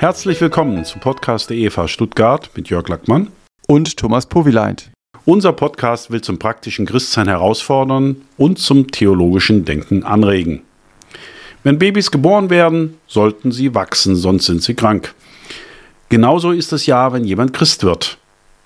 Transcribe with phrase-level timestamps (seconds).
[0.00, 3.28] Herzlich willkommen zum Podcast der EFA Stuttgart mit Jörg Lackmann
[3.68, 4.90] und Thomas Powileit.
[5.26, 10.62] Unser Podcast will zum praktischen Christsein herausfordern und zum theologischen Denken anregen.
[11.64, 15.14] Wenn Babys geboren werden, sollten sie wachsen, sonst sind sie krank.
[16.08, 18.16] Genauso ist es ja, wenn jemand Christ wird.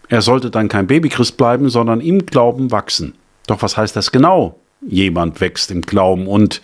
[0.09, 3.17] Er sollte dann kein Babychrist bleiben, sondern im Glauben wachsen.
[3.49, 4.61] Doch was heißt das genau?
[4.87, 6.63] Jemand wächst im Glauben und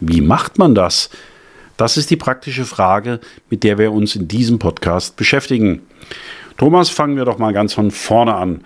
[0.00, 1.08] wie macht man das?
[1.82, 3.18] Das ist die praktische Frage,
[3.50, 5.82] mit der wir uns in diesem Podcast beschäftigen.
[6.56, 8.60] Thomas, fangen wir doch mal ganz von vorne an.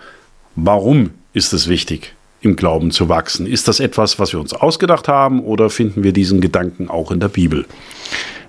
[0.55, 3.47] Warum ist es wichtig, im Glauben zu wachsen?
[3.47, 7.19] Ist das etwas, was wir uns ausgedacht haben oder finden wir diesen Gedanken auch in
[7.19, 7.65] der Bibel?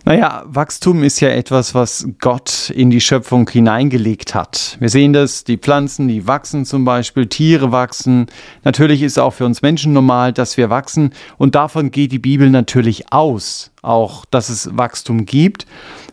[0.05, 4.77] Naja, Wachstum ist ja etwas, was Gott in die Schöpfung hineingelegt hat.
[4.81, 8.27] Wir sehen das, die Pflanzen, die wachsen zum Beispiel, Tiere wachsen.
[8.65, 11.13] Natürlich ist es auch für uns Menschen normal, dass wir wachsen.
[11.37, 15.67] Und davon geht die Bibel natürlich aus, auch dass es Wachstum gibt.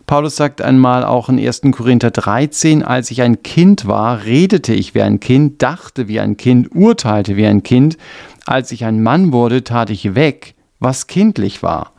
[0.08, 1.62] Paulus sagt einmal auch in 1.
[1.72, 6.38] Korinther 13, als ich ein Kind war, redete ich wie ein Kind, dachte wie ein
[6.38, 7.98] Kind, urteilte wie ein Kind.
[8.46, 11.95] Als ich ein Mann wurde, tat ich weg, was kindlich war.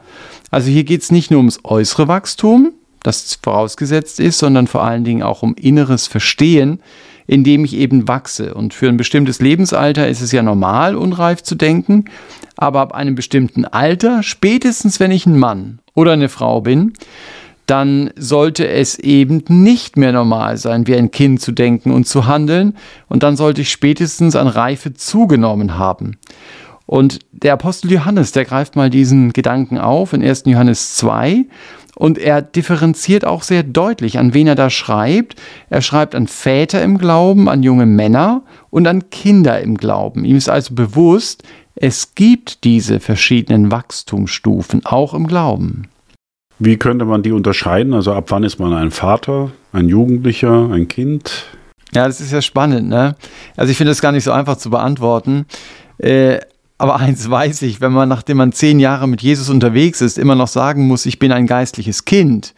[0.57, 5.05] Also hier geht es nicht nur ums äußere Wachstum, das vorausgesetzt ist, sondern vor allen
[5.05, 6.81] Dingen auch um inneres Verstehen,
[7.27, 8.55] indem ich eben wachse.
[8.55, 12.07] Und für ein bestimmtes Lebensalter ist es ja normal, unreif zu denken,
[12.57, 16.95] aber ab einem bestimmten Alter, spätestens wenn ich ein Mann oder eine Frau bin,
[17.67, 22.27] dann sollte es eben nicht mehr normal sein, wie ein Kind zu denken und zu
[22.27, 22.77] handeln,
[23.11, 26.17] und dann sollte ich spätestens an Reife zugenommen haben.
[26.87, 30.45] Und der Apostel Johannes, der greift mal diesen Gedanken auf in 1.
[30.47, 31.45] Johannes 2
[31.97, 35.41] und er differenziert auch sehr deutlich, an wen er da schreibt.
[35.70, 40.25] Er schreibt an Väter im Glauben, an junge Männer und an Kinder im Glauben.
[40.25, 41.43] Ihm ist also bewusst,
[41.75, 45.89] es gibt diese verschiedenen Wachstumsstufen auch im Glauben.
[46.59, 47.93] Wie könnte man die unterscheiden?
[47.95, 51.47] Also ab wann ist man ein Vater, ein Jugendlicher, ein Kind?
[51.94, 52.88] Ja, das ist ja spannend.
[52.88, 53.15] Ne?
[53.56, 55.47] Also ich finde das gar nicht so einfach zu beantworten.
[55.99, 56.41] Äh,
[56.78, 60.34] aber eins weiß ich, wenn man, nachdem man zehn Jahre mit Jesus unterwegs ist, immer
[60.34, 62.54] noch sagen muss, ich bin ein geistliches Kind,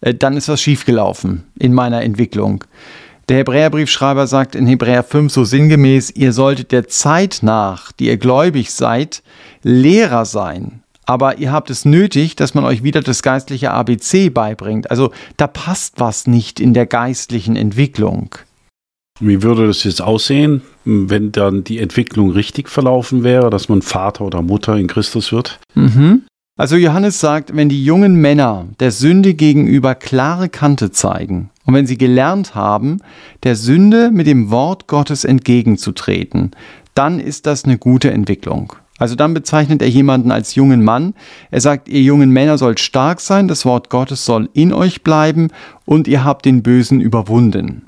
[0.00, 2.64] äh, dann ist was schiefgelaufen in meiner Entwicklung.
[3.28, 8.16] Der Hebräerbriefschreiber sagt in Hebräer 5 so sinngemäß, ihr solltet der Zeit nach, die ihr
[8.16, 9.22] gläubig seid,
[9.62, 10.82] Lehrer sein.
[11.04, 14.90] Aber ihr habt es nötig, dass man euch wieder das geistliche ABC beibringt.
[14.90, 18.30] Also da passt was nicht in der geistlichen Entwicklung.
[19.20, 24.24] Wie würde das jetzt aussehen, wenn dann die Entwicklung richtig verlaufen wäre, dass man Vater
[24.24, 25.58] oder Mutter in Christus wird?
[25.74, 26.22] Mhm.
[26.56, 31.86] Also Johannes sagt, wenn die jungen Männer der Sünde gegenüber klare Kante zeigen und wenn
[31.86, 32.98] sie gelernt haben,
[33.44, 36.50] der Sünde mit dem Wort Gottes entgegenzutreten,
[36.94, 38.72] dann ist das eine gute Entwicklung.
[38.98, 41.14] Also dann bezeichnet er jemanden als jungen Mann.
[41.52, 45.48] Er sagt, ihr jungen Männer sollt stark sein, das Wort Gottes soll in euch bleiben
[45.84, 47.87] und ihr habt den Bösen überwunden.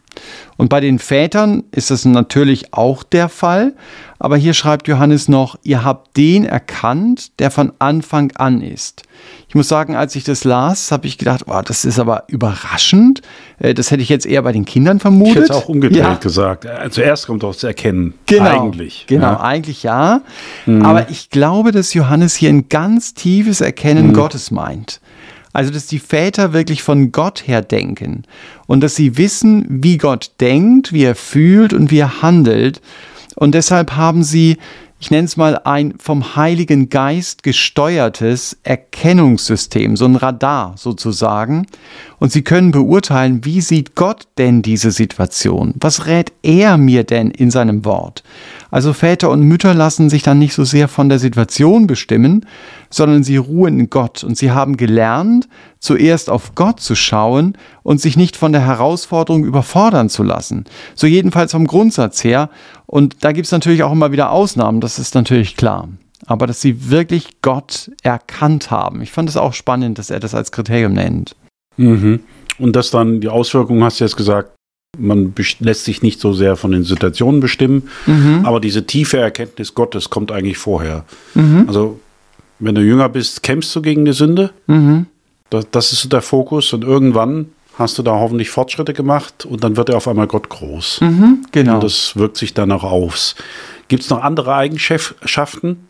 [0.56, 3.74] Und bei den Vätern ist das natürlich auch der Fall.
[4.18, 9.02] Aber hier schreibt Johannes noch, ihr habt den erkannt, der von Anfang an ist.
[9.48, 13.22] Ich muss sagen, als ich das las, habe ich gedacht, oh, das ist aber überraschend.
[13.58, 15.36] Äh, das hätte ich jetzt eher bei den Kindern vermutet.
[15.36, 16.14] Ich hätte es auch umgedreht ja.
[16.14, 16.66] gesagt.
[16.66, 18.14] Äh, zuerst kommt doch das Erkennen.
[18.26, 19.06] Genau, eigentlich.
[19.08, 19.40] Genau, ja.
[19.40, 20.20] eigentlich ja.
[20.66, 20.84] Mhm.
[20.84, 24.12] Aber ich glaube, dass Johannes hier ein ganz tiefes Erkennen mhm.
[24.12, 25.00] Gottes meint.
[25.52, 28.22] Also, dass die Väter wirklich von Gott her denken
[28.66, 32.80] und dass sie wissen, wie Gott denkt, wie er fühlt und wie er handelt.
[33.34, 34.58] Und deshalb haben sie
[35.02, 41.66] ich nenne es mal ein vom Heiligen Geist gesteuertes Erkennungssystem, so ein Radar sozusagen.
[42.18, 45.72] Und Sie können beurteilen, wie sieht Gott denn diese Situation?
[45.80, 48.22] Was rät er mir denn in seinem Wort?
[48.70, 52.44] Also Väter und Mütter lassen sich dann nicht so sehr von der Situation bestimmen,
[52.90, 58.00] sondern sie ruhen in Gott und sie haben gelernt, zuerst auf Gott zu schauen und
[58.00, 60.64] sich nicht von der Herausforderung überfordern zu lassen.
[60.94, 62.50] So jedenfalls vom Grundsatz her.
[62.86, 65.88] Und da gibt es natürlich auch immer wieder Ausnahmen, das ist natürlich klar.
[66.26, 69.00] Aber dass sie wirklich Gott erkannt haben.
[69.00, 71.34] Ich fand es auch spannend, dass er das als Kriterium nennt.
[71.76, 72.20] Mhm.
[72.58, 74.50] Und dass dann die Auswirkungen, hast du jetzt gesagt,
[74.98, 78.40] man lässt sich nicht so sehr von den Situationen bestimmen, mhm.
[78.44, 81.04] aber diese tiefe Erkenntnis Gottes kommt eigentlich vorher.
[81.34, 81.64] Mhm.
[81.68, 82.00] Also,
[82.60, 84.50] wenn du jünger bist, kämpfst du gegen die Sünde.
[84.66, 85.06] Mhm.
[85.48, 87.46] Das, das, ist so der Fokus und irgendwann
[87.76, 91.00] hast du da hoffentlich Fortschritte gemacht und dann wird er auf einmal Gott groß.
[91.00, 91.74] Mhm, genau.
[91.74, 93.34] Und das wirkt sich dann auch aus.
[93.88, 95.88] Gibt es noch andere Eigenschaften?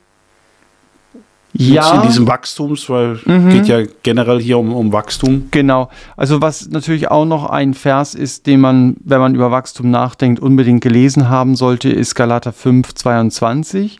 [1.52, 2.00] Ja.
[2.00, 3.50] In diesem Wachstums, weil mhm.
[3.50, 5.48] geht ja generell hier um, um Wachstum.
[5.50, 5.90] Genau.
[6.16, 10.40] Also was natürlich auch noch ein Vers ist, den man, wenn man über Wachstum nachdenkt,
[10.40, 13.98] unbedingt gelesen haben sollte, ist Galater 5, 22.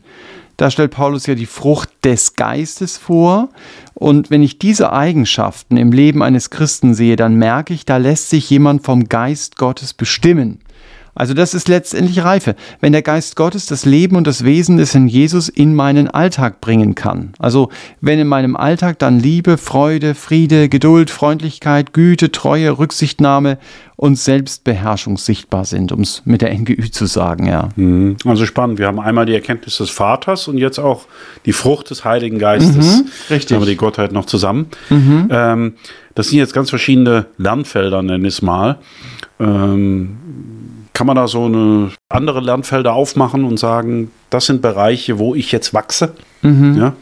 [0.61, 3.49] Da stellt Paulus ja die Frucht des Geistes vor.
[3.95, 8.29] Und wenn ich diese Eigenschaften im Leben eines Christen sehe, dann merke ich, da lässt
[8.29, 10.59] sich jemand vom Geist Gottes bestimmen.
[11.13, 14.93] Also das ist letztendlich Reife, wenn der Geist Gottes das Leben und das Wesen des
[14.93, 17.33] Herrn Jesus in meinen Alltag bringen kann.
[17.39, 17.69] Also
[17.99, 23.57] wenn in meinem Alltag dann Liebe, Freude, Friede, Geduld, Freundlichkeit, Güte, Treue, Rücksichtnahme
[24.01, 27.69] und Selbstbeherrschung sichtbar sind, um es mit der NGÜ zu sagen, ja.
[27.75, 28.17] Mhm.
[28.25, 28.79] Also spannend.
[28.79, 31.05] Wir haben einmal die Erkenntnis des Vaters und jetzt auch
[31.45, 32.97] die Frucht des Heiligen Geistes.
[32.97, 33.57] Mhm, richtig.
[33.57, 34.67] Aber die Gottheit noch zusammen.
[34.89, 35.27] Mhm.
[35.29, 35.73] Ähm,
[36.15, 38.79] das sind jetzt ganz verschiedene Lernfelder, nenne ich es mal.
[39.39, 40.17] Ähm,
[41.01, 45.51] kann man da so eine andere Lernfelder aufmachen und sagen, das sind Bereiche, wo ich
[45.51, 46.13] jetzt wachse?
[46.43, 46.77] Mhm.
[46.77, 46.93] Ja?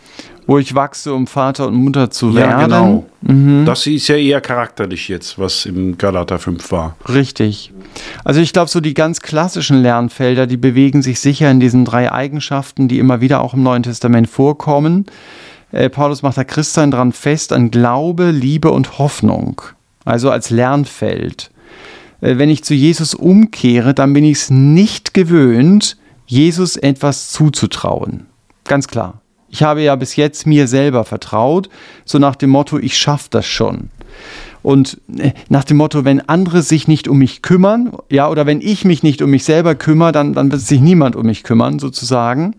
[0.47, 2.61] Wo ich wachse, um Vater und Mutter zu ja, werden.
[2.61, 3.05] Genau.
[3.23, 3.65] Mhm.
[3.65, 6.95] Das ist ja eher charakterlich jetzt, was im Galater 5 war.
[7.09, 7.73] Richtig.
[8.23, 12.09] Also ich glaube, so die ganz klassischen Lernfelder, die bewegen sich sicher in diesen drei
[12.09, 15.07] Eigenschaften, die immer wieder auch im Neuen Testament vorkommen.
[15.73, 19.61] Äh, Paulus macht da Christsein dran fest an Glaube, Liebe und Hoffnung.
[20.05, 21.51] Also als Lernfeld.
[22.21, 28.27] Äh, wenn ich zu Jesus umkehre, dann bin ich es nicht gewöhnt, Jesus etwas zuzutrauen.
[28.65, 29.21] Ganz klar.
[29.49, 31.69] Ich habe ja bis jetzt mir selber vertraut,
[32.05, 33.89] so nach dem Motto, ich schaffe das schon.
[34.61, 38.61] Und äh, nach dem Motto, wenn andere sich nicht um mich kümmern, ja, oder wenn
[38.61, 41.79] ich mich nicht um mich selber kümmere, dann, dann wird sich niemand um mich kümmern,
[41.79, 42.55] sozusagen.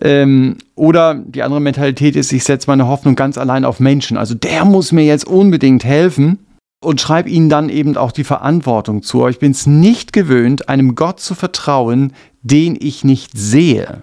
[0.00, 4.16] Ähm, oder die andere Mentalität ist, ich setze meine Hoffnung ganz allein auf Menschen.
[4.16, 6.38] Also der muss mir jetzt unbedingt helfen
[6.82, 9.26] und schreibe ihnen dann eben auch die Verantwortung zu.
[9.28, 12.12] Ich bin es nicht gewöhnt, einem Gott zu vertrauen,
[12.42, 14.02] den ich nicht sehe.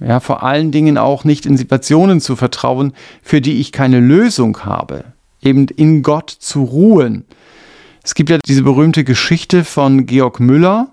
[0.00, 2.92] Ja, vor allen Dingen auch nicht in Situationen zu vertrauen,
[3.22, 5.04] für die ich keine Lösung habe.
[5.40, 7.24] Eben in Gott zu ruhen.
[8.02, 10.88] Es gibt ja diese berühmte Geschichte von Georg Müller.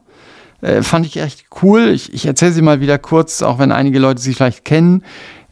[0.62, 1.90] Äh, fand ich echt cool.
[1.90, 5.04] Ich, ich erzähle sie mal wieder kurz, auch wenn einige Leute sie vielleicht kennen.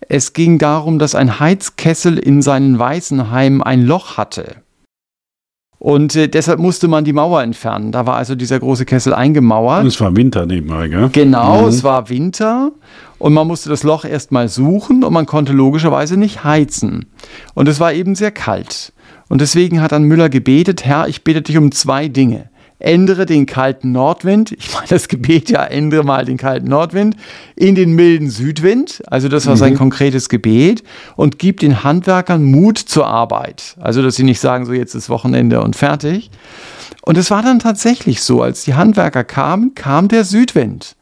[0.07, 4.58] Es ging darum, dass ein Heizkessel in seinen Waisenheim ein Loch hatte.
[5.79, 7.93] Und äh, deshalb musste man die Mauer entfernen.
[7.93, 9.85] Da war also dieser große Kessel eingemauert.
[9.85, 11.09] Es war Winter nebenbei, gell?
[11.13, 11.67] Genau, mhm.
[11.69, 12.73] es war Winter.
[13.17, 17.05] Und man musste das Loch erstmal suchen und man konnte logischerweise nicht heizen.
[17.53, 18.91] Und es war eben sehr kalt.
[19.29, 22.49] Und deswegen hat dann Müller gebetet, Herr, ich bete dich um zwei Dinge
[22.79, 27.15] ändere den kalten Nordwind, ich meine das Gebet ja, ändere mal den kalten Nordwind,
[27.55, 29.77] in den milden Südwind, also das war sein mhm.
[29.77, 30.83] konkretes Gebet,
[31.15, 33.75] und gib den Handwerkern Mut zur Arbeit.
[33.79, 36.31] Also, dass sie nicht sagen, so jetzt ist Wochenende und fertig.
[37.01, 40.95] Und es war dann tatsächlich so, als die Handwerker kamen, kam der Südwind.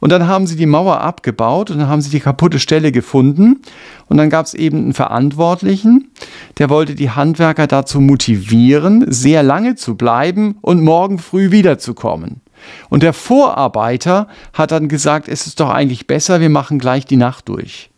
[0.00, 3.62] Und dann haben sie die Mauer abgebaut und dann haben sie die kaputte Stelle gefunden.
[4.08, 6.10] Und dann gab es eben einen Verantwortlichen,
[6.58, 12.40] der wollte die Handwerker dazu motivieren, sehr lange zu bleiben und morgen früh wiederzukommen.
[12.88, 17.16] Und der Vorarbeiter hat dann gesagt, es ist doch eigentlich besser, wir machen gleich die
[17.16, 17.90] Nacht durch.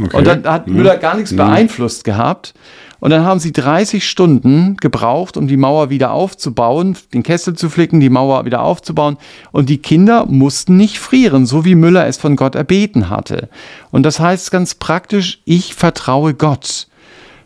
[0.00, 0.16] Okay.
[0.16, 1.38] Und dann hat Müller gar nichts mhm.
[1.38, 2.54] beeinflusst gehabt.
[3.00, 7.70] Und dann haben sie 30 Stunden gebraucht, um die Mauer wieder aufzubauen, den Kessel zu
[7.70, 9.18] flicken, die Mauer wieder aufzubauen.
[9.52, 13.48] Und die Kinder mussten nicht frieren, so wie Müller es von Gott erbeten hatte.
[13.90, 16.88] Und das heißt ganz praktisch, ich vertraue Gott.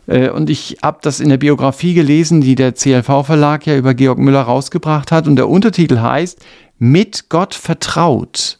[0.07, 4.17] Äh, und ich habe das in der Biografie gelesen, die der CLV-Verlag ja über Georg
[4.17, 5.27] Müller rausgebracht hat.
[5.27, 6.39] Und der Untertitel heißt
[6.79, 8.59] Mit Gott vertraut.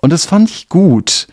[0.00, 1.26] Und das fand ich gut.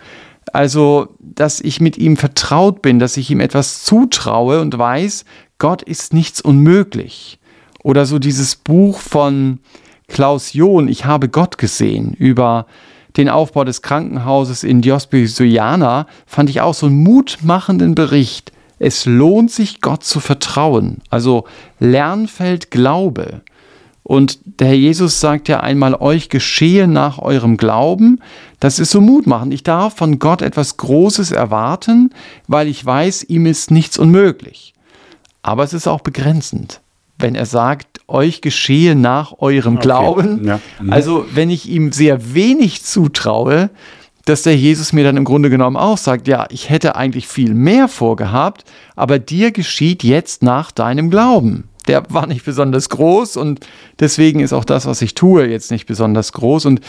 [0.52, 5.26] Also, dass ich mit ihm vertraut bin, dass ich ihm etwas zutraue und weiß,
[5.58, 7.40] Gott ist nichts unmöglich.
[7.84, 9.60] Oder so dieses Buch von
[10.08, 12.66] Klaus John, Ich habe Gott gesehen, über
[13.18, 18.52] den Aufbau des Krankenhauses in Diospisiana, fand ich auch so einen mutmachenden Bericht.
[18.80, 20.98] Es lohnt sich, Gott zu vertrauen.
[21.10, 21.46] Also
[21.80, 23.42] Lernfeld Glaube.
[24.04, 28.20] Und der Herr Jesus sagt ja einmal, euch geschehe nach eurem Glauben.
[28.60, 29.54] Das ist so mutmachend.
[29.54, 32.10] Ich darf von Gott etwas Großes erwarten,
[32.48, 34.74] weil ich weiß, ihm ist nichts unmöglich.
[35.42, 36.82] Aber es ist auch begrenzend,
[37.18, 39.84] wenn er sagt, euch geschehe nach eurem okay.
[39.84, 40.46] Glauben.
[40.46, 40.60] Ja.
[40.82, 40.92] Mhm.
[40.92, 43.70] Also wenn ich ihm sehr wenig zutraue,
[44.26, 47.54] dass der Jesus mir dann im Grunde genommen auch sagt, ja, ich hätte eigentlich viel
[47.54, 48.64] mehr vorgehabt,
[48.96, 53.66] aber dir geschieht jetzt nach deinem Glauben der war nicht besonders groß und
[54.00, 56.66] deswegen ist auch das, was ich tue, jetzt nicht besonders groß.
[56.66, 56.82] Und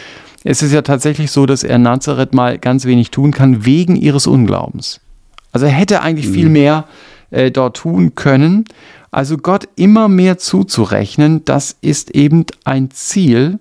[0.45, 4.27] es ist ja tatsächlich so, dass er Nazareth mal ganz wenig tun kann wegen ihres
[4.27, 5.01] Unglaubens.
[5.53, 6.35] Also er hätte eigentlich mhm.
[6.35, 6.85] viel mehr
[7.31, 8.65] äh, dort tun können.
[9.11, 13.61] Also Gott immer mehr zuzurechnen, das ist eben ein Ziel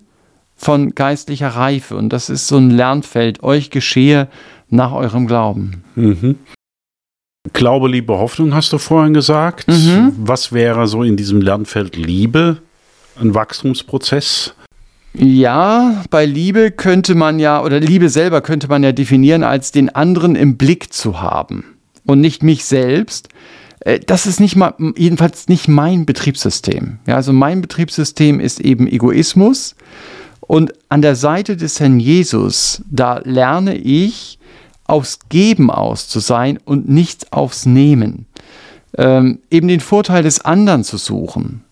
[0.55, 3.43] von geistlicher Reife und das ist so ein Lernfeld.
[3.43, 4.27] Euch geschehe
[4.69, 5.83] nach eurem Glauben.
[5.95, 6.37] Mhm.
[7.51, 9.67] Glaube, Liebe, Hoffnung hast du vorhin gesagt.
[9.67, 10.13] Mhm.
[10.17, 12.59] Was wäre so in diesem Lernfeld Liebe
[13.19, 14.53] ein Wachstumsprozess?
[15.13, 19.89] Ja, bei Liebe könnte man ja, oder Liebe selber könnte man ja definieren, als den
[19.89, 21.65] anderen im Blick zu haben
[22.05, 23.27] und nicht mich selbst.
[23.81, 26.99] Äh, das ist nicht mal, jedenfalls nicht mein Betriebssystem.
[27.05, 29.75] Ja, also mein Betriebssystem ist eben Egoismus.
[30.39, 34.39] Und an der Seite des Herrn Jesus, da lerne ich,
[34.85, 38.25] aufs Geben aus zu sein und nicht aufs Nehmen.
[38.97, 41.63] Ähm, eben den Vorteil des anderen zu suchen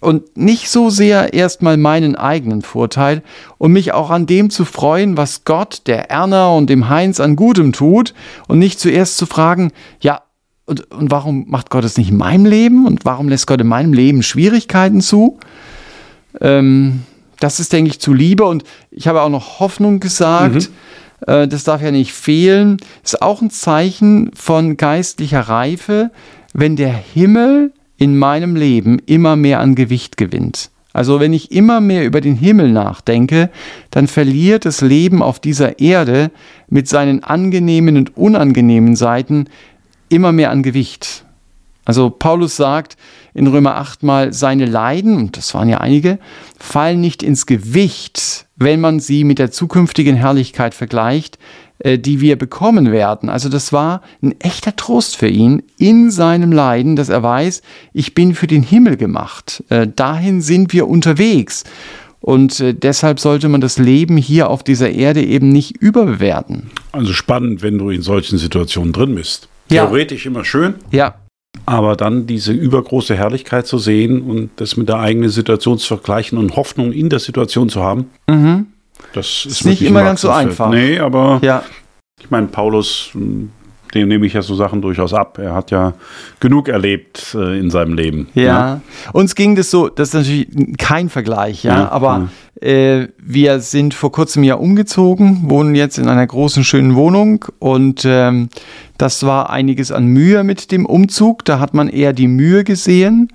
[0.00, 3.22] und nicht so sehr erstmal meinen eigenen Vorteil
[3.58, 7.36] und mich auch an dem zu freuen, was Gott, der Erna und dem Heinz an
[7.36, 8.14] Gutem tut
[8.46, 10.22] und nicht zuerst zu fragen, ja,
[10.66, 13.66] und, und warum macht Gott es nicht in meinem Leben und warum lässt Gott in
[13.66, 15.38] meinem Leben Schwierigkeiten zu?
[16.40, 17.04] Ähm,
[17.40, 20.54] das ist, denke ich, zu Liebe und ich habe auch noch Hoffnung gesagt.
[20.54, 20.66] Mhm.
[21.26, 22.78] Äh, das darf ja nicht fehlen.
[23.02, 26.10] Ist auch ein Zeichen von geistlicher Reife,
[26.52, 30.70] wenn der Himmel in meinem Leben immer mehr an Gewicht gewinnt.
[30.92, 33.50] Also wenn ich immer mehr über den Himmel nachdenke,
[33.90, 36.30] dann verliert das Leben auf dieser Erde
[36.68, 39.46] mit seinen angenehmen und unangenehmen Seiten
[40.08, 41.24] immer mehr an Gewicht.
[41.84, 42.96] Also Paulus sagt
[43.32, 46.18] in Römer 8 mal, seine Leiden, und das waren ja einige,
[46.58, 51.38] fallen nicht ins Gewicht, wenn man sie mit der zukünftigen Herrlichkeit vergleicht,
[51.78, 53.28] äh, die wir bekommen werden.
[53.28, 57.62] Also das war ein echter Trost für ihn in seinem Leiden, dass er weiß,
[57.92, 59.62] ich bin für den Himmel gemacht.
[59.68, 61.64] Äh, dahin sind wir unterwegs.
[62.20, 66.70] Und äh, deshalb sollte man das Leben hier auf dieser Erde eben nicht überbewerten.
[66.90, 69.48] Also spannend, wenn du in solchen Situationen drin bist.
[69.68, 70.30] Theoretisch ja.
[70.30, 70.74] immer schön.
[70.90, 71.14] Ja.
[71.66, 76.38] Aber dann diese übergroße Herrlichkeit zu sehen und das mit der eigenen Situation zu vergleichen
[76.38, 78.10] und Hoffnung in der Situation zu haben.
[78.26, 78.66] Mhm.
[79.12, 80.70] Das ist, ist nicht immer ganz so einfach.
[80.70, 81.62] Nee, aber ja.
[82.20, 83.10] ich meine, Paulus,
[83.94, 85.38] dem nehme ich ja so Sachen durchaus ab.
[85.38, 85.94] Er hat ja
[86.40, 88.28] genug erlebt äh, in seinem Leben.
[88.34, 88.42] Ja.
[88.42, 88.80] ja.
[89.12, 92.28] uns ging das so, das ist natürlich kein Vergleich, ja, ja aber ja.
[92.60, 98.04] Äh, wir sind vor kurzem ja umgezogen, wohnen jetzt in einer großen, schönen Wohnung und
[98.04, 98.48] ähm,
[98.98, 101.44] das war einiges an Mühe mit dem Umzug.
[101.44, 103.28] Da hat man eher die Mühe gesehen.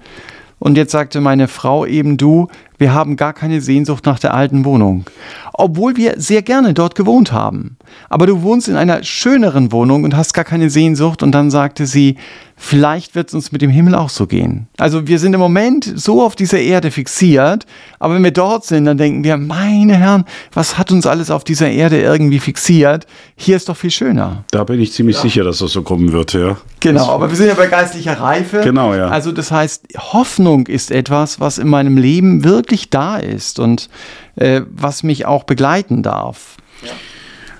[0.60, 2.48] Und jetzt sagte meine Frau eben, du,
[2.84, 5.06] wir haben gar keine Sehnsucht nach der alten Wohnung.
[5.54, 7.78] Obwohl wir sehr gerne dort gewohnt haben.
[8.10, 11.24] Aber du wohnst in einer schöneren Wohnung und hast gar keine Sehnsucht.
[11.24, 12.18] Und dann sagte sie,
[12.58, 14.68] vielleicht wird es uns mit dem Himmel auch so gehen.
[14.78, 17.66] Also wir sind im Moment so auf dieser Erde fixiert.
[18.00, 21.44] Aber wenn wir dort sind, dann denken wir, meine Herren, was hat uns alles auf
[21.44, 23.06] dieser Erde irgendwie fixiert?
[23.36, 24.44] Hier ist doch viel schöner.
[24.52, 25.22] Da bin ich ziemlich ja.
[25.22, 26.58] sicher, dass das so kommen wird, ja.
[26.80, 28.62] Genau, aber wir sind ja bei geistlicher Reife.
[28.62, 29.08] Genau, ja.
[29.08, 33.90] Also das heißt, Hoffnung ist etwas, was in meinem Leben wirklich wirklich da ist und
[34.36, 36.58] äh, was mich auch begleiten darf.
[36.82, 36.92] Ja.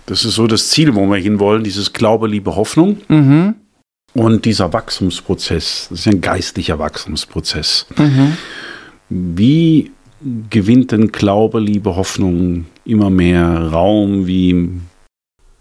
[0.08, 2.98] Das ist so das Ziel, wo wir hinwollen, dieses Glaube, Liebe, Hoffnung.
[3.08, 3.56] Mhm.
[4.16, 7.88] Und dieser Wachstumsprozess, das ist ein geistlicher Wachstumsprozess.
[7.98, 8.38] Mhm.
[9.10, 9.92] Wie
[10.50, 14.28] gewinnt denn Glaube, Liebe, Hoffnung immer mehr Raum?
[14.28, 14.54] Wie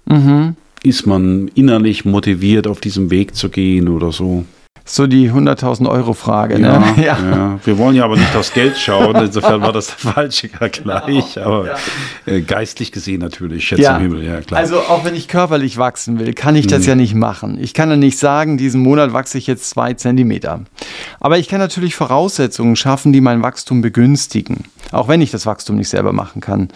[0.06, 0.56] mhm.
[0.82, 4.44] ist man innerlich motiviert, auf diesem Weg zu gehen oder so?
[4.84, 6.58] So die 100.000 Euro Frage.
[6.58, 6.82] Ne?
[7.02, 7.58] Ja, ja.
[7.64, 11.46] Wir wollen ja aber nicht aufs Geld schauen, insofern war das der falsche Vergleich, genau.
[11.46, 11.74] aber ja.
[12.26, 13.96] Äh, geistlich gesehen natürlich, Schätze ja.
[13.96, 14.60] im Himmel, ja klar.
[14.60, 16.88] Also auch wenn ich körperlich wachsen will, kann ich das hm.
[16.88, 17.58] ja nicht machen.
[17.60, 20.60] Ich kann ja nicht sagen, diesen Monat wachse ich jetzt zwei Zentimeter.
[21.18, 25.76] Aber ich kann natürlich Voraussetzungen schaffen, die mein Wachstum begünstigen, auch wenn ich das Wachstum
[25.76, 26.68] nicht selber machen kann.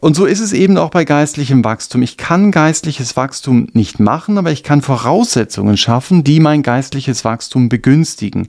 [0.00, 2.02] Und so ist es eben auch bei geistlichem Wachstum.
[2.02, 7.68] Ich kann geistliches Wachstum nicht machen, aber ich kann Voraussetzungen schaffen, die mein geistliches Wachstum
[7.68, 8.48] begünstigen.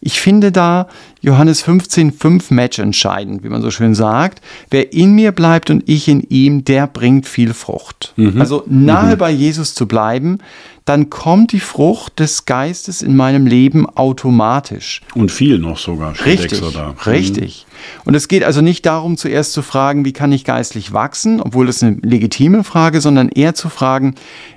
[0.00, 0.88] Ich finde da
[1.20, 4.40] Johannes 15, 5 Match entscheidend, wie man so schön sagt.
[4.70, 8.12] Wer in mir bleibt und ich in ihm, der bringt viel Frucht.
[8.16, 8.40] Mhm.
[8.40, 9.18] Also nahe mhm.
[9.18, 10.38] bei Jesus zu bleiben,
[10.84, 15.00] dann kommt die Frucht des Geistes in meinem Leben automatisch.
[15.14, 16.14] Und viel noch sogar.
[16.26, 16.94] Richtig, da.
[17.06, 17.66] richtig.
[18.04, 21.66] Und es geht also nicht darum, zuerst zu fragen, wie kann ich geistlich wachsen, obwohl
[21.66, 24.14] das eine legitime Frage, sondern eher zu fragen,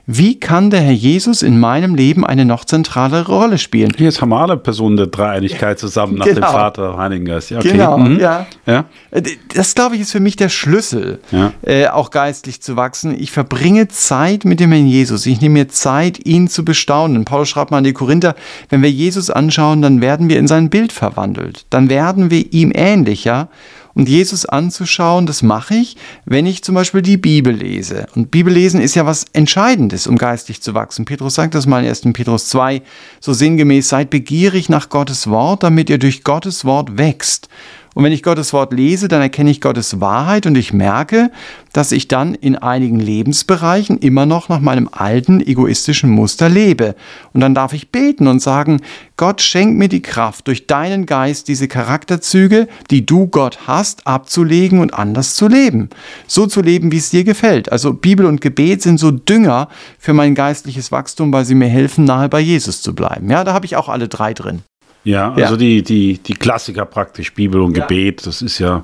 [0.09, 3.91] wie kann der Herr Jesus in meinem Leben eine noch zentrale Rolle spielen?
[3.97, 6.47] Jetzt haben wir alle Personen der Dreieinigkeit zusammen nach genau.
[6.47, 7.49] dem Vater, Heiligen Geist.
[7.49, 7.71] Ja, okay.
[7.73, 8.17] Genau, mhm.
[8.17, 8.45] ja.
[8.65, 8.85] ja.
[9.11, 9.23] Äh,
[9.53, 11.51] das, glaube ich, ist für mich der Schlüssel, ja.
[11.61, 13.19] äh, auch geistlich zu wachsen.
[13.19, 15.25] Ich verbringe Zeit mit dem Herrn Jesus.
[15.25, 17.25] Ich nehme mir Zeit, ihn zu bestaunen.
[17.25, 18.35] Paulus schreibt mal an die Korinther,
[18.69, 21.65] wenn wir Jesus anschauen, dann werden wir in sein Bild verwandelt.
[21.69, 23.49] Dann werden wir ihm ähnlicher
[23.98, 28.06] und Jesus anzuschauen, das mache ich, wenn ich zum Beispiel die Bibel lese.
[28.13, 31.06] Und Bibellesen ist ja was Entscheidendes, um geistig zu wachsen.
[31.06, 32.01] Petrus sagt das mal in 1.
[32.13, 32.84] Petrus 2,
[33.20, 37.50] so sinngemäß, seid begierig nach Gottes Wort, damit ihr durch Gottes Wort wächst.
[37.98, 41.32] Und wenn ich Gottes Wort lese, dann erkenne ich Gottes Wahrheit und ich merke,
[41.74, 46.94] dass ich dann in einigen Lebensbereichen immer noch nach meinem alten egoistischen Muster lebe.
[47.34, 48.82] Und dann darf ich beten und sagen,
[49.18, 54.77] Gott schenk mir die Kraft, durch deinen Geist diese Charakterzüge, die du Gott hast, abzulegen
[54.77, 55.89] und anders zu leben.
[56.27, 57.72] So zu leben, wie es dir gefällt.
[57.72, 62.06] Also Bibel und Gebet sind so Dünger für mein geistliches Wachstum, weil sie mir helfen,
[62.06, 63.27] nahe bei Jesus zu bleiben.
[63.32, 64.62] Ja, da habe ich auch alle drei drin.
[65.04, 65.58] Ja, also ja.
[65.58, 67.86] Die, die, die Klassiker praktisch, Bibel und ja.
[67.86, 68.84] Gebet, das ist ja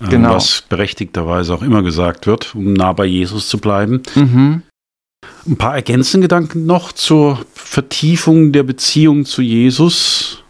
[0.00, 0.34] äh, genau.
[0.34, 4.02] was berechtigterweise auch immer gesagt wird, um nah bei Jesus zu bleiben.
[4.14, 4.62] Mhm.
[5.46, 10.42] Ein paar ergänzende Gedanken noch zur Vertiefung der Beziehung zu Jesus.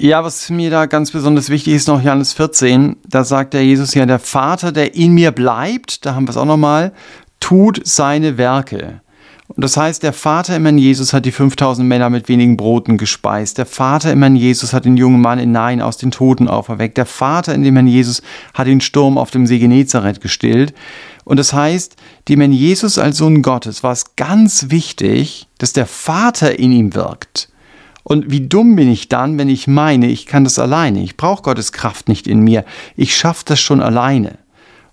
[0.00, 3.94] Ja, was mir da ganz besonders wichtig ist, noch Johannes 14, da sagt der Jesus
[3.94, 6.92] ja, der Vater, der in mir bleibt, da haben wir es auch nochmal,
[7.40, 9.00] tut seine Werke.
[9.58, 12.96] Und das heißt, der Vater im Herrn Jesus hat die 5000 Männer mit wenigen Broten
[12.96, 13.58] gespeist.
[13.58, 16.96] Der Vater im Herrn Jesus hat den jungen Mann in Nein aus den Toten auferweckt.
[16.96, 18.22] Der Vater in dem Herrn Jesus
[18.54, 20.74] hat den Sturm auf dem See Genezareth gestillt.
[21.24, 21.96] Und das heißt,
[22.28, 26.94] dem Herrn Jesus als Sohn Gottes war es ganz wichtig, dass der Vater in ihm
[26.94, 27.48] wirkt.
[28.04, 31.02] Und wie dumm bin ich dann, wenn ich meine, ich kann das alleine.
[31.02, 32.64] Ich brauche Gottes Kraft nicht in mir.
[32.94, 34.38] Ich schaffe das schon alleine.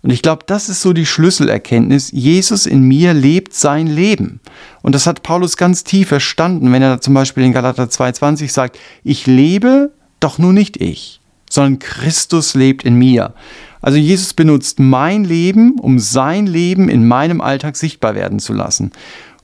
[0.06, 2.12] Und ich glaube, das ist so die Schlüsselerkenntnis.
[2.12, 4.40] Jesus in mir lebt sein Leben.
[4.84, 8.78] Und das hat Paulus ganz tief verstanden, wenn er zum Beispiel in Galater 2,20 sagt,
[9.04, 13.34] ich lebe, doch nur nicht ich, sondern Christus lebt in mir.
[13.82, 18.92] Also Jesus benutzt mein Leben, um sein Leben in meinem Alltag sichtbar werden zu lassen.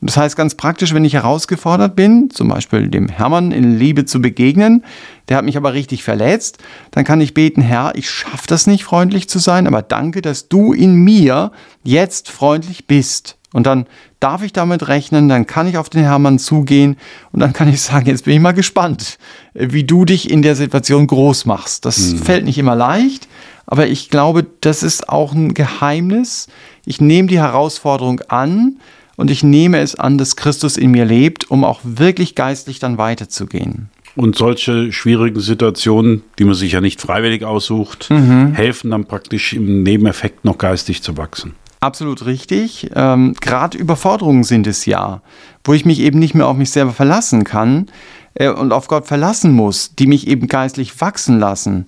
[0.03, 4.19] Das heißt ganz praktisch, wenn ich herausgefordert bin, zum Beispiel dem Hermann in Liebe zu
[4.19, 4.83] begegnen,
[5.29, 6.57] der hat mich aber richtig verletzt,
[6.89, 10.49] dann kann ich beten, Herr, ich schaffe das nicht, freundlich zu sein, aber danke, dass
[10.49, 11.51] du in mir
[11.83, 13.37] jetzt freundlich bist.
[13.53, 13.85] Und dann
[14.19, 16.97] darf ich damit rechnen, dann kann ich auf den Hermann zugehen
[17.31, 19.19] und dann kann ich sagen, jetzt bin ich mal gespannt,
[19.53, 21.85] wie du dich in der Situation groß machst.
[21.85, 22.17] Das mhm.
[22.19, 23.27] fällt nicht immer leicht,
[23.67, 26.47] aber ich glaube, das ist auch ein Geheimnis.
[26.85, 28.77] Ich nehme die Herausforderung an,
[29.21, 32.97] und ich nehme es an, dass Christus in mir lebt, um auch wirklich geistlich dann
[32.97, 33.89] weiterzugehen.
[34.15, 38.53] Und solche schwierigen Situationen, die man sich ja nicht freiwillig aussucht, mhm.
[38.53, 41.53] helfen dann praktisch im Nebeneffekt noch geistig zu wachsen.
[41.81, 42.89] Absolut richtig.
[42.95, 45.21] Ähm, Gerade Überforderungen sind es ja,
[45.63, 47.87] wo ich mich eben nicht mehr auf mich selber verlassen kann
[48.33, 51.85] äh, und auf Gott verlassen muss, die mich eben geistlich wachsen lassen.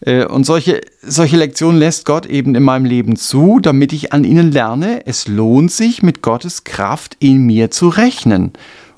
[0.00, 4.24] Äh, und solche, solche Lektionen lässt Gott eben in meinem Leben zu, damit ich an
[4.24, 8.52] ihnen lerne, es lohnt sich, mit Gottes Kraft in mir zu rechnen.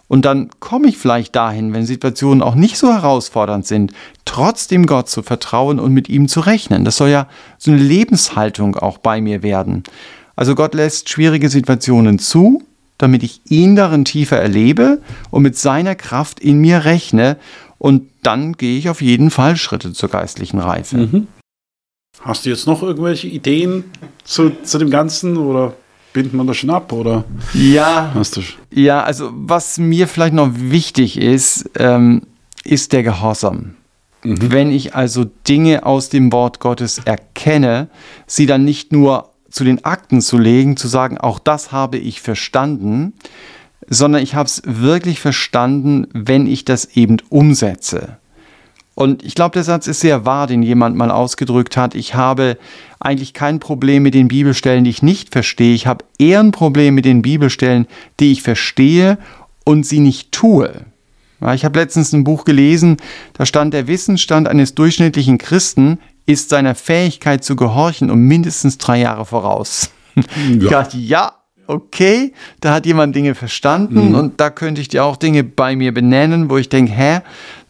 [0.09, 3.93] Und dann komme ich vielleicht dahin, wenn Situationen auch nicht so herausfordernd sind,
[4.25, 6.85] trotzdem Gott zu vertrauen und mit ihm zu rechnen.
[6.85, 9.85] Das soll ja so eine Lebenshaltung auch bei mir werden.
[10.35, 12.63] Also Gott lässt schwierige Situationen zu,
[12.99, 17.37] damit ich ihn darin tiefer erlebe und mit seiner Kraft in mir rechne
[17.81, 20.99] und dann gehe ich auf jeden Fall Schritte zur geistlichen Reife.
[20.99, 21.27] Mhm.
[22.21, 23.85] Hast du jetzt noch irgendwelche Ideen
[24.23, 25.73] zu, zu dem Ganzen oder
[26.13, 27.25] bindet man das schon ab oder?
[27.55, 32.23] Ja, hast du ja, also was mir vielleicht noch wichtig ist, ähm,
[32.65, 33.77] ist der Gehorsam.
[34.25, 34.53] Mhm.
[34.53, 37.89] Wenn ich also Dinge aus dem Wort Gottes erkenne,
[38.27, 42.21] sie dann nicht nur zu den Akten zu legen, zu sagen, auch das habe ich
[42.21, 43.15] verstanden,
[43.91, 48.17] sondern ich habe es wirklich verstanden, wenn ich das eben umsetze.
[48.95, 51.95] Und ich glaube, der Satz ist sehr wahr, den jemand mal ausgedrückt hat.
[51.95, 52.57] Ich habe
[52.99, 55.75] eigentlich kein Problem mit den Bibelstellen, die ich nicht verstehe.
[55.75, 57.87] Ich habe eher ein Problem mit den Bibelstellen,
[58.21, 59.19] die ich verstehe
[59.65, 60.85] und sie nicht tue.
[61.55, 62.99] Ich habe letztens ein Buch gelesen,
[63.33, 69.01] da stand, der Wissensstand eines durchschnittlichen Christen ist seiner Fähigkeit zu gehorchen um mindestens drei
[69.01, 69.91] Jahre voraus.
[70.15, 70.23] Ja.
[70.61, 71.40] Ich dachte, ja,
[71.71, 74.15] okay, da hat jemand Dinge verstanden mhm.
[74.15, 77.21] und da könnte ich dir auch Dinge bei mir benennen, wo ich denke, hä,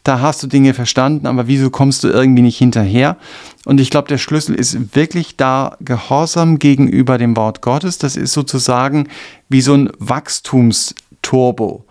[0.03, 3.17] da hast du Dinge verstanden, aber wieso kommst du irgendwie nicht hinterher?
[3.65, 7.99] Und ich glaube, der Schlüssel ist wirklich da Gehorsam gegenüber dem Wort Gottes.
[7.99, 9.07] Das ist sozusagen
[9.49, 11.85] wie so ein Wachstumsturbo.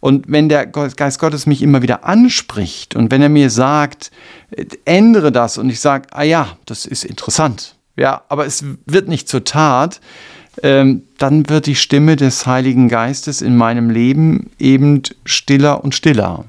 [0.00, 4.10] Und wenn der Geist Gottes mich immer wieder anspricht und wenn er mir sagt,
[4.84, 9.28] ändere das und ich sage, ah ja, das ist interessant, ja, aber es wird nicht
[9.28, 10.00] zur Tat,
[10.62, 16.44] ähm, dann wird die Stimme des Heiligen Geistes in meinem Leben eben stiller und stiller.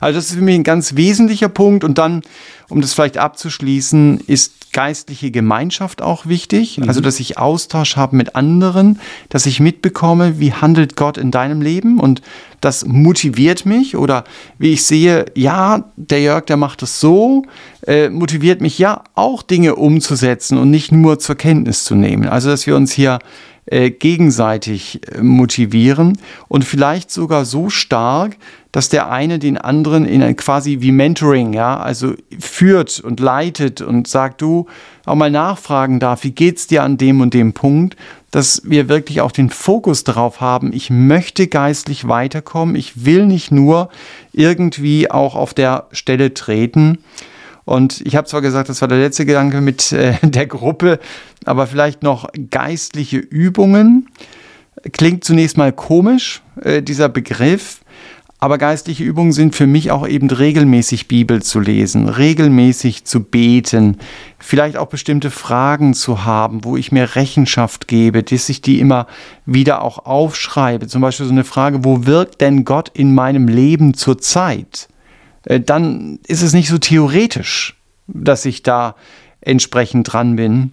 [0.00, 1.84] Also das ist für mich ein ganz wesentlicher Punkt.
[1.84, 2.22] Und dann,
[2.68, 6.78] um das vielleicht abzuschließen, ist geistliche Gemeinschaft auch wichtig.
[6.78, 6.88] Mhm.
[6.88, 11.62] Also dass ich Austausch habe mit anderen, dass ich mitbekomme, wie handelt Gott in deinem
[11.62, 12.00] Leben.
[12.00, 12.22] Und
[12.60, 13.96] das motiviert mich.
[13.96, 14.24] Oder
[14.58, 17.44] wie ich sehe, ja, der Jörg, der macht es so,
[17.86, 22.28] äh, motiviert mich ja auch Dinge umzusetzen und nicht nur zur Kenntnis zu nehmen.
[22.28, 23.18] Also dass wir uns hier
[23.66, 28.36] äh, gegenseitig äh, motivieren und vielleicht sogar so stark,
[28.74, 34.08] dass der eine den anderen in quasi wie Mentoring, ja, also führt und leitet und
[34.08, 34.66] sagt, du
[35.06, 37.94] auch mal nachfragen darf, wie geht's dir an dem und dem Punkt,
[38.32, 43.52] dass wir wirklich auch den Fokus darauf haben, ich möchte geistlich weiterkommen, ich will nicht
[43.52, 43.90] nur
[44.32, 46.98] irgendwie auch auf der Stelle treten.
[47.64, 50.98] Und ich habe zwar gesagt, das war der letzte Gedanke mit äh, der Gruppe,
[51.44, 54.08] aber vielleicht noch geistliche Übungen.
[54.90, 57.83] Klingt zunächst mal komisch, äh, dieser Begriff.
[58.44, 63.96] Aber geistliche Übungen sind für mich auch eben regelmäßig Bibel zu lesen, regelmäßig zu beten,
[64.38, 69.06] vielleicht auch bestimmte Fragen zu haben, wo ich mir Rechenschaft gebe, dass ich die immer
[69.46, 70.88] wieder auch aufschreibe.
[70.88, 74.88] Zum Beispiel so eine Frage, wo wirkt denn Gott in meinem Leben zurzeit?
[75.46, 77.74] Äh, dann ist es nicht so theoretisch,
[78.08, 78.94] dass ich da
[79.40, 80.72] entsprechend dran bin.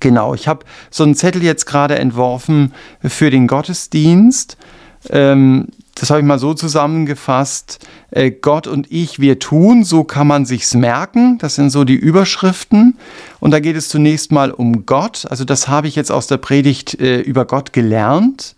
[0.00, 4.56] Genau, ich habe so einen Zettel jetzt gerade entworfen für den Gottesdienst.
[5.10, 5.68] Ähm,
[6.00, 10.46] das habe ich mal so zusammengefasst, äh, Gott und ich, wir tun, so kann man
[10.46, 11.36] sich's merken.
[11.38, 12.96] Das sind so die Überschriften.
[13.38, 15.26] Und da geht es zunächst mal um Gott.
[15.28, 18.56] Also das habe ich jetzt aus der Predigt äh, über Gott gelernt.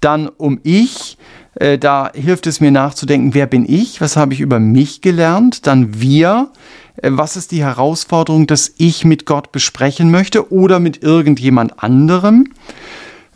[0.00, 1.18] Dann um ich.
[1.56, 4.00] Äh, da hilft es mir nachzudenken, wer bin ich?
[4.00, 5.66] Was habe ich über mich gelernt?
[5.66, 6.50] Dann wir.
[6.96, 12.52] Äh, was ist die Herausforderung, dass ich mit Gott besprechen möchte oder mit irgendjemand anderem?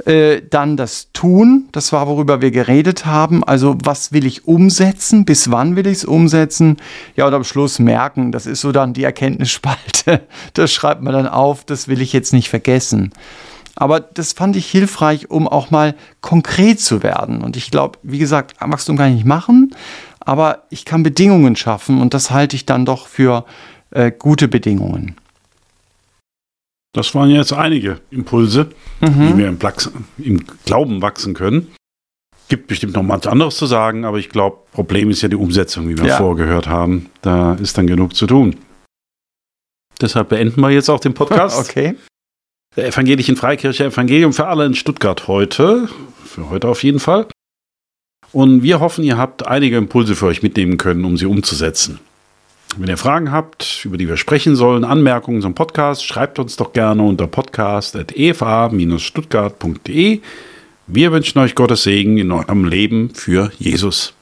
[0.04, 3.42] Äh, dann das Tun, das war, worüber wir geredet haben.
[3.42, 5.24] Also, was will ich umsetzen?
[5.24, 6.76] Bis wann will ich es umsetzen?
[7.16, 9.78] Ja, und am Schluss merken, das ist so dann die Erkenntnisspalte.
[10.54, 13.12] Das schreibt man dann auf, das will ich jetzt nicht vergessen.
[13.76, 17.42] Aber das fand ich hilfreich, um auch mal konkret zu werden.
[17.42, 19.74] Und ich glaube, wie gesagt, Wachstum kann ich nicht machen,
[20.20, 23.44] aber ich kann Bedingungen schaffen und das halte ich dann doch für
[23.90, 25.16] äh, gute Bedingungen.
[26.98, 29.28] Das waren jetzt einige Impulse, mhm.
[29.28, 29.58] wie wir im,
[30.18, 31.68] im, Glauben wachsen können.
[32.48, 35.88] Gibt bestimmt noch was anderes zu sagen, aber ich glaube, Problem ist ja die Umsetzung,
[35.88, 36.16] wie wir ja.
[36.16, 37.08] vorgehört haben.
[37.22, 38.56] Da ist dann genug zu tun.
[40.00, 41.60] Deshalb beenden wir jetzt auch den Podcast.
[41.70, 41.94] okay.
[42.74, 45.88] Der Evangelischen Freikirche Evangelium für alle in Stuttgart heute.
[46.24, 47.28] Für heute auf jeden Fall.
[48.32, 52.00] Und wir hoffen, ihr habt einige Impulse für euch mitnehmen können, um sie umzusetzen.
[52.76, 56.72] Wenn ihr Fragen habt, über die wir sprechen sollen, Anmerkungen zum Podcast, schreibt uns doch
[56.72, 60.20] gerne unter podcast.efa-stuttgart.de.
[60.86, 64.14] Wir wünschen euch Gottes Segen in eurem Leben für Jesus.